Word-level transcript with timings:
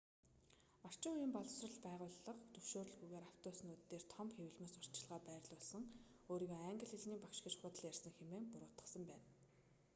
орчин 0.87 1.13
үеийн 1.15 1.33
боловсрол 1.35 1.77
байгууллага 1.87 2.33
зөвшөөрөлгүйгээр 2.53 3.25
автобуснууд 3.31 3.81
дээр 3.89 4.03
том 4.13 4.27
хэвлэмэл 4.31 4.71
сурталчилгаа 4.73 5.21
байрлуулсан 5.27 5.83
өөрийгөө 6.31 6.59
англи 6.69 6.87
хэлний 6.91 7.19
багш 7.23 7.39
гэж 7.43 7.53
худал 7.57 7.87
ярьсан 7.91 8.11
хэмээн 8.15 8.45
буруутгасан 8.51 9.03
байна 9.09 9.25